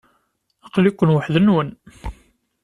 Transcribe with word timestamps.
Aqli-ken 0.65 1.13
weḥd-nwen? 1.15 1.69